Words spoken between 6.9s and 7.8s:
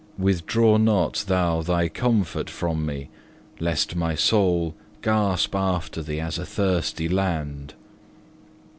land."